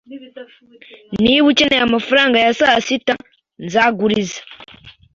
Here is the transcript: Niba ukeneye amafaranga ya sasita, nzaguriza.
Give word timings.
Niba 1.23 1.45
ukeneye 1.51 1.83
amafaranga 1.87 2.35
ya 2.45 2.51
sasita, 2.59 3.13
nzaguriza. 3.65 4.39